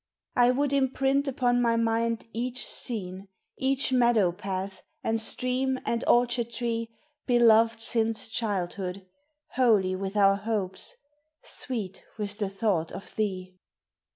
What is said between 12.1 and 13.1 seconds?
with the thoughts